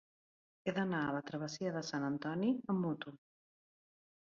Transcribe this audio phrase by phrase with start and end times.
[0.63, 3.17] He d'anar a la travessia de Sant Antoni amb moto.